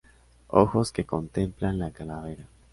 Ojos 0.47 0.91
que 0.91 1.05
contemplan 1.05 1.77
la 1.77 1.91
calavera. 1.91 2.47